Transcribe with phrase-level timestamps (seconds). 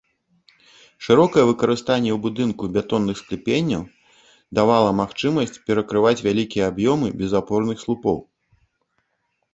[1.07, 3.83] Шырокае выкарыстанне ў будынку бетонных скляпенняў
[4.61, 8.17] давала магчымасць перакрываць вялікія аб'ёмы без апорных слупоў.